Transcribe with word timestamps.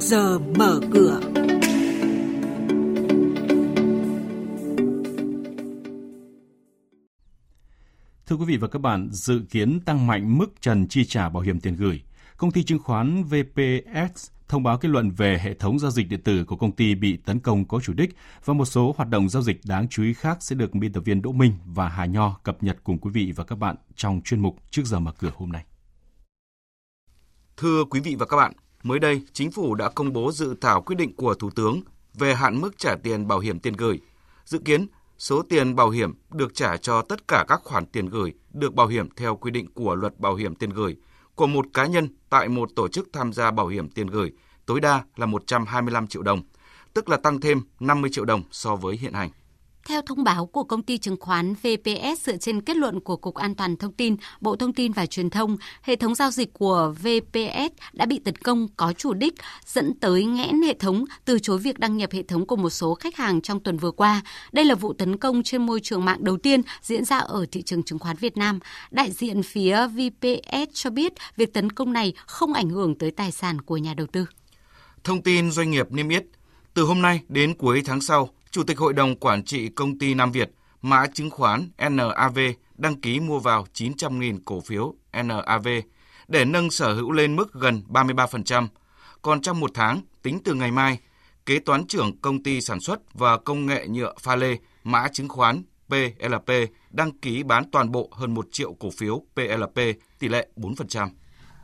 giờ 0.00 0.38
mở 0.38 0.80
cửa. 0.92 1.20
Thưa 8.26 8.36
quý 8.36 8.44
vị 8.44 8.56
và 8.56 8.68
các 8.68 8.78
bạn, 8.78 9.08
dự 9.12 9.40
kiến 9.50 9.80
tăng 9.80 10.06
mạnh 10.06 10.38
mức 10.38 10.60
trần 10.60 10.88
chi 10.88 11.04
trả 11.04 11.28
bảo 11.28 11.42
hiểm 11.42 11.60
tiền 11.60 11.76
gửi. 11.76 12.02
Công 12.36 12.52
ty 12.52 12.62
chứng 12.62 12.78
khoán 12.78 13.24
VPS 13.24 14.30
thông 14.48 14.62
báo 14.62 14.78
kết 14.78 14.88
luận 14.88 15.10
về 15.10 15.38
hệ 15.42 15.54
thống 15.54 15.78
giao 15.78 15.90
dịch 15.90 16.08
điện 16.08 16.22
tử 16.22 16.44
của 16.44 16.56
công 16.56 16.72
ty 16.72 16.94
bị 16.94 17.16
tấn 17.16 17.40
công 17.40 17.64
có 17.64 17.80
chủ 17.80 17.92
đích 17.92 18.16
và 18.44 18.54
một 18.54 18.64
số 18.64 18.94
hoạt 18.96 19.08
động 19.08 19.28
giao 19.28 19.42
dịch 19.42 19.60
đáng 19.64 19.88
chú 19.88 20.02
ý 20.02 20.14
khác 20.14 20.38
sẽ 20.40 20.56
được 20.56 20.74
biên 20.74 20.92
tập 20.92 21.00
viên 21.04 21.22
Đỗ 21.22 21.32
Minh 21.32 21.52
và 21.66 21.88
Hà 21.88 22.04
Nho 22.04 22.36
cập 22.42 22.62
nhật 22.62 22.76
cùng 22.84 22.98
quý 22.98 23.10
vị 23.10 23.32
và 23.36 23.44
các 23.44 23.56
bạn 23.56 23.76
trong 23.96 24.20
chuyên 24.24 24.40
mục 24.40 24.56
trước 24.70 24.82
giờ 24.84 25.00
mở 25.00 25.12
cửa 25.18 25.32
hôm 25.34 25.52
nay. 25.52 25.64
Thưa 27.56 27.84
quý 27.90 28.00
vị 28.00 28.14
và 28.18 28.26
các 28.26 28.36
bạn, 28.36 28.52
mới 28.82 28.98
đây 28.98 29.22
chính 29.32 29.50
phủ 29.50 29.74
đã 29.74 29.88
công 29.88 30.12
bố 30.12 30.32
dự 30.32 30.54
thảo 30.60 30.82
quyết 30.82 30.96
định 30.96 31.16
của 31.16 31.34
Thủ 31.34 31.50
tướng 31.50 31.80
về 32.14 32.34
hạn 32.34 32.60
mức 32.60 32.78
trả 32.78 32.96
tiền 33.02 33.28
bảo 33.28 33.38
hiểm 33.38 33.60
tiền 33.60 33.72
gửi. 33.72 34.00
Dự 34.44 34.58
kiến 34.58 34.86
số 35.18 35.42
tiền 35.42 35.76
bảo 35.76 35.90
hiểm 35.90 36.14
được 36.30 36.54
trả 36.54 36.76
cho 36.76 37.02
tất 37.02 37.28
cả 37.28 37.44
các 37.48 37.60
khoản 37.64 37.86
tiền 37.86 38.06
gửi 38.06 38.34
được 38.52 38.74
bảo 38.74 38.86
hiểm 38.86 39.08
theo 39.16 39.36
quy 39.36 39.50
định 39.50 39.66
của 39.74 39.94
luật 39.94 40.20
bảo 40.20 40.34
hiểm 40.34 40.54
tiền 40.54 40.70
gửi 40.70 40.96
của 41.34 41.46
một 41.46 41.66
cá 41.74 41.86
nhân 41.86 42.08
tại 42.30 42.48
một 42.48 42.70
tổ 42.76 42.88
chức 42.88 43.08
tham 43.12 43.32
gia 43.32 43.50
bảo 43.50 43.66
hiểm 43.66 43.90
tiền 43.90 44.06
gửi 44.06 44.32
tối 44.66 44.80
đa 44.80 45.04
là 45.16 45.26
125 45.26 46.06
triệu 46.06 46.22
đồng, 46.22 46.42
tức 46.94 47.08
là 47.08 47.16
tăng 47.16 47.40
thêm 47.40 47.62
50 47.80 48.10
triệu 48.12 48.24
đồng 48.24 48.42
so 48.50 48.76
với 48.76 48.96
hiện 48.96 49.12
hành. 49.12 49.30
Theo 49.86 50.02
thông 50.02 50.24
báo 50.24 50.46
của 50.46 50.64
công 50.64 50.82
ty 50.82 50.98
chứng 50.98 51.16
khoán 51.20 51.54
VPS 51.54 52.26
dựa 52.26 52.36
trên 52.36 52.60
kết 52.60 52.76
luận 52.76 53.00
của 53.00 53.16
Cục 53.16 53.34
An 53.34 53.54
toàn 53.54 53.76
Thông 53.76 53.92
tin, 53.92 54.16
Bộ 54.40 54.56
Thông 54.56 54.72
tin 54.72 54.92
và 54.92 55.06
Truyền 55.06 55.30
thông, 55.30 55.56
hệ 55.82 55.96
thống 55.96 56.14
giao 56.14 56.30
dịch 56.30 56.52
của 56.52 56.94
VPS 56.98 57.72
đã 57.92 58.06
bị 58.06 58.18
tấn 58.18 58.36
công 58.36 58.68
có 58.76 58.92
chủ 58.92 59.14
đích, 59.14 59.34
dẫn 59.66 59.94
tới 60.00 60.24
nghẽn 60.24 60.62
hệ 60.62 60.74
thống, 60.74 61.04
từ 61.24 61.38
chối 61.38 61.58
việc 61.58 61.78
đăng 61.78 61.96
nhập 61.96 62.10
hệ 62.12 62.22
thống 62.22 62.46
của 62.46 62.56
một 62.56 62.70
số 62.70 62.94
khách 62.94 63.16
hàng 63.16 63.40
trong 63.40 63.60
tuần 63.60 63.76
vừa 63.76 63.90
qua. 63.90 64.22
Đây 64.52 64.64
là 64.64 64.74
vụ 64.74 64.92
tấn 64.92 65.16
công 65.16 65.42
trên 65.42 65.66
môi 65.66 65.80
trường 65.80 66.04
mạng 66.04 66.24
đầu 66.24 66.36
tiên 66.36 66.60
diễn 66.82 67.04
ra 67.04 67.18
ở 67.18 67.46
thị 67.52 67.62
trường 67.62 67.82
chứng 67.82 67.98
khoán 67.98 68.16
Việt 68.16 68.36
Nam. 68.36 68.58
Đại 68.90 69.10
diện 69.10 69.42
phía 69.42 69.86
VPS 69.86 70.72
cho 70.72 70.90
biết 70.90 71.12
việc 71.36 71.52
tấn 71.54 71.72
công 71.72 71.92
này 71.92 72.12
không 72.26 72.52
ảnh 72.52 72.70
hưởng 72.70 72.94
tới 72.94 73.10
tài 73.10 73.32
sản 73.32 73.60
của 73.60 73.76
nhà 73.76 73.94
đầu 73.94 74.06
tư. 74.06 74.26
Thông 75.04 75.22
tin 75.22 75.50
doanh 75.50 75.70
nghiệp 75.70 75.92
niêm 75.92 76.08
yết, 76.08 76.24
từ 76.74 76.82
hôm 76.82 77.02
nay 77.02 77.20
đến 77.28 77.54
cuối 77.54 77.82
tháng 77.84 78.00
sau, 78.00 78.30
Chủ 78.50 78.62
tịch 78.62 78.78
Hội 78.78 78.92
đồng 78.92 79.16
Quản 79.16 79.44
trị 79.44 79.68
Công 79.68 79.98
ty 79.98 80.14
Nam 80.14 80.32
Việt, 80.32 80.50
mã 80.82 81.06
chứng 81.14 81.30
khoán 81.30 81.68
NAV 81.90 82.38
đăng 82.78 83.00
ký 83.00 83.20
mua 83.20 83.38
vào 83.38 83.66
900.000 83.74 84.38
cổ 84.44 84.60
phiếu 84.60 84.94
NAV 85.24 85.68
để 86.28 86.44
nâng 86.44 86.70
sở 86.70 86.94
hữu 86.94 87.12
lên 87.12 87.36
mức 87.36 87.52
gần 87.52 87.82
33%. 87.88 88.68
Còn 89.22 89.40
trong 89.40 89.60
một 89.60 89.70
tháng, 89.74 90.00
tính 90.22 90.38
từ 90.44 90.54
ngày 90.54 90.70
mai, 90.70 90.98
kế 91.46 91.58
toán 91.58 91.86
trưởng 91.86 92.20
công 92.20 92.42
ty 92.42 92.60
sản 92.60 92.80
xuất 92.80 93.14
và 93.14 93.36
công 93.36 93.66
nghệ 93.66 93.86
nhựa 93.88 94.14
pha 94.20 94.36
lê, 94.36 94.56
mã 94.84 95.08
chứng 95.12 95.28
khoán 95.28 95.62
PLP 95.88 96.50
đăng 96.90 97.18
ký 97.18 97.42
bán 97.42 97.70
toàn 97.70 97.92
bộ 97.92 98.10
hơn 98.12 98.34
1 98.34 98.48
triệu 98.52 98.74
cổ 98.74 98.90
phiếu 98.90 99.22
PLP, 99.34 99.80
tỷ 100.18 100.28
lệ 100.28 100.48
4%. 100.56 101.08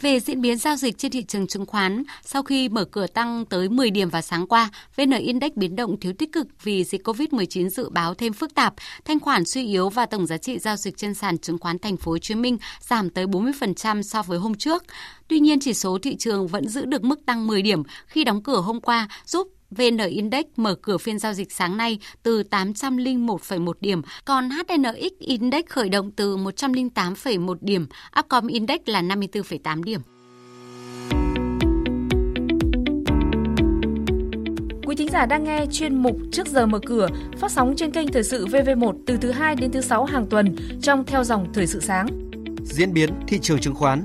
Về 0.00 0.20
diễn 0.20 0.40
biến 0.40 0.58
giao 0.58 0.76
dịch 0.76 0.98
trên 0.98 1.12
thị 1.12 1.22
trường 1.22 1.46
chứng 1.46 1.66
khoán, 1.66 2.02
sau 2.24 2.42
khi 2.42 2.68
mở 2.68 2.84
cửa 2.84 3.06
tăng 3.06 3.44
tới 3.46 3.68
10 3.68 3.90
điểm 3.90 4.08
vào 4.08 4.22
sáng 4.22 4.46
qua, 4.46 4.70
VN 4.96 5.10
Index 5.10 5.52
biến 5.56 5.76
động 5.76 6.00
thiếu 6.00 6.12
tích 6.18 6.32
cực 6.32 6.46
vì 6.62 6.84
dịch 6.84 7.08
COVID-19 7.08 7.68
dự 7.68 7.88
báo 7.90 8.14
thêm 8.14 8.32
phức 8.32 8.54
tạp, 8.54 8.74
thanh 9.04 9.20
khoản 9.20 9.44
suy 9.44 9.66
yếu 9.66 9.88
và 9.88 10.06
tổng 10.06 10.26
giá 10.26 10.36
trị 10.36 10.58
giao 10.58 10.76
dịch 10.76 10.96
trên 10.96 11.14
sàn 11.14 11.38
chứng 11.38 11.58
khoán 11.58 11.78
thành 11.78 11.96
phố 11.96 12.10
Hồ 12.10 12.18
Chí 12.18 12.34
Minh 12.34 12.58
giảm 12.80 13.10
tới 13.10 13.26
40% 13.26 14.02
so 14.02 14.22
với 14.22 14.38
hôm 14.38 14.54
trước. 14.54 14.84
Tuy 15.28 15.40
nhiên, 15.40 15.60
chỉ 15.60 15.74
số 15.74 15.98
thị 16.02 16.16
trường 16.16 16.46
vẫn 16.46 16.68
giữ 16.68 16.84
được 16.84 17.04
mức 17.04 17.26
tăng 17.26 17.46
10 17.46 17.62
điểm 17.62 17.82
khi 18.06 18.24
đóng 18.24 18.42
cửa 18.42 18.60
hôm 18.60 18.80
qua, 18.80 19.08
giúp 19.26 19.48
VN 19.76 19.98
Index 20.08 20.44
mở 20.56 20.74
cửa 20.74 20.98
phiên 20.98 21.18
giao 21.18 21.32
dịch 21.32 21.52
sáng 21.52 21.76
nay 21.76 21.98
từ 22.22 22.42
801,1 22.50 23.72
điểm, 23.80 24.02
còn 24.24 24.50
HNX 24.50 25.12
Index 25.18 25.64
khởi 25.68 25.88
động 25.88 26.10
từ 26.10 26.36
108,1 26.36 27.54
điểm, 27.60 27.86
Upcom 28.18 28.46
Index 28.46 28.80
là 28.86 29.02
54,8 29.02 29.82
điểm. 29.82 30.00
Quý 34.86 34.96
thính 34.96 35.08
giả 35.08 35.26
đang 35.26 35.44
nghe 35.44 35.66
chuyên 35.72 36.02
mục 36.02 36.16
Trước 36.32 36.46
giờ 36.46 36.66
mở 36.66 36.78
cửa 36.86 37.08
phát 37.38 37.50
sóng 37.50 37.74
trên 37.76 37.90
kênh 37.90 38.08
Thời 38.08 38.22
sự 38.22 38.46
VV1 38.46 38.92
từ 39.06 39.16
thứ 39.16 39.30
2 39.30 39.54
đến 39.54 39.72
thứ 39.72 39.80
6 39.80 40.04
hàng 40.04 40.26
tuần 40.26 40.56
trong 40.82 41.04
theo 41.04 41.24
dòng 41.24 41.52
Thời 41.54 41.66
sự 41.66 41.80
sáng. 41.80 42.06
Diễn 42.64 42.92
biến 42.92 43.10
thị 43.28 43.38
trường 43.42 43.58
chứng 43.58 43.74
khoán 43.74 44.04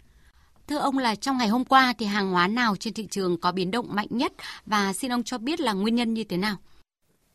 Thưa 0.71 0.77
ông 0.77 0.97
là 0.97 1.15
trong 1.15 1.37
ngày 1.37 1.47
hôm 1.47 1.65
qua 1.65 1.93
thì 1.97 2.05
hàng 2.05 2.31
hóa 2.31 2.47
nào 2.47 2.75
trên 2.75 2.93
thị 2.93 3.07
trường 3.11 3.37
có 3.37 3.51
biến 3.51 3.71
động 3.71 3.85
mạnh 3.89 4.07
nhất 4.09 4.33
và 4.65 4.93
xin 4.93 5.11
ông 5.11 5.23
cho 5.23 5.37
biết 5.37 5.59
là 5.59 5.73
nguyên 5.73 5.95
nhân 5.95 6.13
như 6.13 6.23
thế 6.23 6.37
nào? 6.37 6.55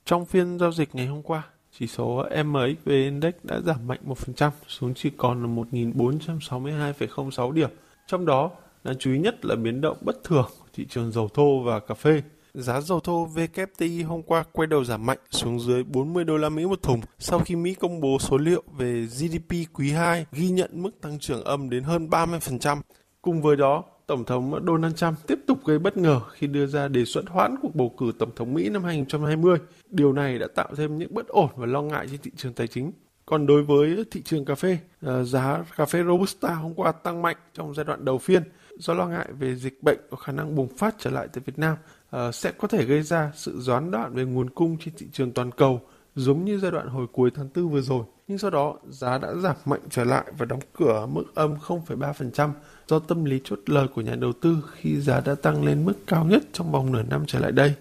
Trong 0.04 0.26
phiên 0.26 0.58
giao 0.58 0.72
dịch 0.72 0.94
ngày 0.94 1.06
hôm 1.06 1.22
qua, 1.22 1.42
chỉ 1.78 1.86
số 1.86 2.24
MXV 2.44 2.88
Index 2.88 3.34
đã 3.42 3.60
giảm 3.60 3.86
mạnh 3.86 4.00
1% 4.06 4.50
xuống 4.68 4.94
chỉ 4.94 5.10
còn 5.16 5.42
là 5.42 5.62
1.462,06 5.72 7.52
điểm. 7.52 7.70
Trong 8.06 8.26
đó, 8.26 8.50
đáng 8.84 8.98
chú 8.98 9.12
ý 9.12 9.18
nhất 9.18 9.44
là 9.44 9.54
biến 9.54 9.80
động 9.80 9.96
bất 10.00 10.24
thường 10.24 10.50
của 10.58 10.66
thị 10.72 10.86
trường 10.90 11.12
dầu 11.12 11.28
thô 11.28 11.62
và 11.64 11.80
cà 11.80 11.94
phê. 11.94 12.22
Giá 12.54 12.80
dầu 12.80 13.00
thô 13.00 13.28
WTI 13.34 14.06
hôm 14.06 14.22
qua 14.22 14.44
quay 14.52 14.66
đầu 14.66 14.84
giảm 14.84 15.06
mạnh 15.06 15.18
xuống 15.30 15.60
dưới 15.60 15.84
40 15.84 16.24
đô 16.24 16.36
la 16.36 16.48
Mỹ 16.48 16.66
một 16.66 16.82
thùng 16.82 17.00
sau 17.18 17.38
khi 17.38 17.56
Mỹ 17.56 17.74
công 17.74 18.00
bố 18.00 18.18
số 18.18 18.36
liệu 18.36 18.62
về 18.78 19.06
GDP 19.06 19.52
quý 19.72 19.90
2 19.92 20.26
ghi 20.32 20.48
nhận 20.48 20.70
mức 20.72 21.00
tăng 21.00 21.18
trưởng 21.18 21.44
âm 21.44 21.70
đến 21.70 21.82
hơn 21.82 22.08
30%. 22.08 22.80
Cùng 23.26 23.42
với 23.42 23.56
đó, 23.56 23.84
Tổng 24.06 24.24
thống 24.24 24.64
Donald 24.66 24.94
Trump 24.94 25.14
tiếp 25.26 25.38
tục 25.46 25.58
gây 25.64 25.78
bất 25.78 25.96
ngờ 25.96 26.20
khi 26.32 26.46
đưa 26.46 26.66
ra 26.66 26.88
đề 26.88 27.04
xuất 27.04 27.28
hoãn 27.28 27.54
cuộc 27.62 27.74
bầu 27.74 27.94
cử 27.98 28.12
Tổng 28.18 28.30
thống 28.36 28.54
Mỹ 28.54 28.68
năm 28.68 28.84
2020. 28.84 29.58
Điều 29.90 30.12
này 30.12 30.38
đã 30.38 30.46
tạo 30.54 30.68
thêm 30.76 30.98
những 30.98 31.14
bất 31.14 31.28
ổn 31.28 31.48
và 31.56 31.66
lo 31.66 31.82
ngại 31.82 32.06
trên 32.10 32.20
thị 32.22 32.30
trường 32.36 32.52
tài 32.52 32.66
chính. 32.66 32.92
Còn 33.26 33.46
đối 33.46 33.62
với 33.62 34.04
thị 34.10 34.22
trường 34.22 34.44
cà 34.44 34.54
phê, 34.54 34.78
ờ, 35.02 35.24
giá 35.24 35.64
cà 35.76 35.86
phê 35.86 36.02
Robusta 36.04 36.54
hôm 36.54 36.74
qua 36.74 36.92
tăng 36.92 37.22
mạnh 37.22 37.36
trong 37.52 37.74
giai 37.74 37.84
đoạn 37.84 38.04
đầu 38.04 38.18
phiên 38.18 38.42
do 38.78 38.94
lo 38.94 39.06
ngại 39.06 39.28
về 39.38 39.54
dịch 39.54 39.82
bệnh 39.82 39.98
có 40.10 40.16
khả 40.16 40.32
năng 40.32 40.54
bùng 40.54 40.68
phát 40.76 40.94
trở 40.98 41.10
lại 41.10 41.28
tại 41.32 41.42
Việt 41.46 41.58
Nam 41.58 41.76
ờ, 42.10 42.32
sẽ 42.32 42.52
có 42.58 42.68
thể 42.68 42.84
gây 42.84 43.02
ra 43.02 43.32
sự 43.34 43.60
gián 43.60 43.90
đoạn 43.90 44.14
về 44.14 44.24
nguồn 44.24 44.50
cung 44.50 44.76
trên 44.84 44.94
thị 44.98 45.06
trường 45.12 45.32
toàn 45.32 45.50
cầu 45.50 45.80
giống 46.14 46.44
như 46.44 46.58
giai 46.58 46.70
đoạn 46.70 46.88
hồi 46.88 47.06
cuối 47.12 47.30
tháng 47.34 47.48
4 47.54 47.68
vừa 47.68 47.80
rồi. 47.80 48.04
Nhưng 48.28 48.38
sau 48.38 48.50
đó 48.50 48.74
giá 48.88 49.18
đã 49.18 49.34
giảm 49.34 49.56
mạnh 49.64 49.80
trở 49.90 50.04
lại 50.04 50.24
và 50.38 50.46
đóng 50.46 50.60
cửa 50.72 51.06
mức 51.06 51.24
âm 51.34 51.54
0,3% 51.54 52.50
do 52.88 52.98
tâm 52.98 53.24
lý 53.24 53.40
chốt 53.44 53.58
lời 53.66 53.88
của 53.94 54.00
nhà 54.00 54.14
đầu 54.14 54.32
tư 54.32 54.56
khi 54.72 55.00
giá 55.00 55.20
đã 55.20 55.34
tăng 55.34 55.64
lên 55.64 55.84
mức 55.84 55.94
cao 56.06 56.24
nhất 56.24 56.42
trong 56.52 56.72
vòng 56.72 56.92
nửa 56.92 57.02
năm 57.02 57.24
trở 57.26 57.38
lại 57.38 57.52
đây. 57.52 57.74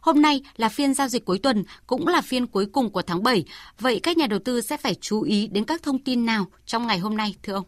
Hôm 0.00 0.22
nay 0.22 0.42
là 0.56 0.68
phiên 0.68 0.94
giao 0.94 1.08
dịch 1.08 1.24
cuối 1.24 1.38
tuần, 1.38 1.64
cũng 1.86 2.06
là 2.06 2.20
phiên 2.20 2.46
cuối 2.46 2.66
cùng 2.66 2.90
của 2.90 3.02
tháng 3.02 3.22
7. 3.22 3.44
Vậy 3.80 4.00
các 4.02 4.16
nhà 4.16 4.26
đầu 4.26 4.38
tư 4.38 4.60
sẽ 4.60 4.76
phải 4.76 4.94
chú 4.94 5.22
ý 5.22 5.46
đến 5.46 5.64
các 5.64 5.82
thông 5.82 5.98
tin 5.98 6.26
nào 6.26 6.46
trong 6.66 6.86
ngày 6.86 6.98
hôm 6.98 7.16
nay 7.16 7.34
thưa 7.42 7.52
ông? 7.52 7.64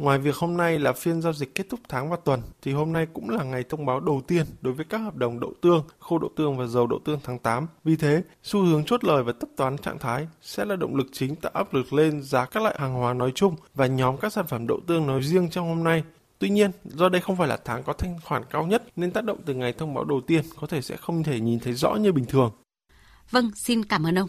Ngoài 0.00 0.18
việc 0.18 0.36
hôm 0.36 0.56
nay 0.56 0.78
là 0.78 0.92
phiên 0.92 1.22
giao 1.22 1.32
dịch 1.32 1.54
kết 1.54 1.68
thúc 1.68 1.80
tháng 1.88 2.10
và 2.10 2.16
tuần, 2.24 2.42
thì 2.62 2.72
hôm 2.72 2.92
nay 2.92 3.06
cũng 3.12 3.30
là 3.30 3.44
ngày 3.44 3.64
thông 3.68 3.86
báo 3.86 4.00
đầu 4.00 4.22
tiên 4.26 4.46
đối 4.60 4.74
với 4.74 4.84
các 4.84 4.98
hợp 4.98 5.16
đồng 5.16 5.40
đậu 5.40 5.54
tương, 5.60 5.84
khô 5.98 6.18
đậu 6.18 6.30
tương 6.36 6.56
và 6.56 6.66
dầu 6.66 6.86
đậu 6.86 6.98
tương 7.04 7.18
tháng 7.24 7.38
8. 7.38 7.66
Vì 7.84 7.96
thế, 7.96 8.22
xu 8.42 8.62
hướng 8.62 8.84
chốt 8.84 9.04
lời 9.04 9.22
và 9.22 9.32
tất 9.32 9.48
toán 9.56 9.78
trạng 9.78 9.98
thái 9.98 10.26
sẽ 10.42 10.64
là 10.64 10.76
động 10.76 10.96
lực 10.96 11.06
chính 11.12 11.36
tạo 11.36 11.52
áp 11.54 11.74
lực 11.74 11.92
lên 11.92 12.22
giá 12.22 12.44
các 12.44 12.62
loại 12.62 12.76
hàng 12.78 12.94
hóa 12.94 13.14
nói 13.14 13.32
chung 13.34 13.56
và 13.74 13.86
nhóm 13.86 14.16
các 14.16 14.32
sản 14.32 14.46
phẩm 14.46 14.66
đậu 14.66 14.80
tương 14.86 15.06
nói 15.06 15.22
riêng 15.22 15.50
trong 15.50 15.68
hôm 15.68 15.84
nay. 15.84 16.04
Tuy 16.38 16.50
nhiên, 16.50 16.70
do 16.84 17.08
đây 17.08 17.20
không 17.20 17.36
phải 17.36 17.48
là 17.48 17.58
tháng 17.64 17.82
có 17.82 17.92
thanh 17.92 18.16
khoản 18.24 18.42
cao 18.50 18.66
nhất 18.66 18.82
nên 18.96 19.10
tác 19.10 19.24
động 19.24 19.38
từ 19.46 19.54
ngày 19.54 19.72
thông 19.72 19.94
báo 19.94 20.04
đầu 20.04 20.20
tiên 20.20 20.44
có 20.60 20.66
thể 20.66 20.82
sẽ 20.82 20.96
không 20.96 21.22
thể 21.22 21.40
nhìn 21.40 21.60
thấy 21.60 21.72
rõ 21.72 21.94
như 21.94 22.12
bình 22.12 22.24
thường. 22.24 22.50
Vâng, 23.30 23.50
xin 23.54 23.84
cảm 23.84 24.06
ơn 24.06 24.18
ông. 24.18 24.28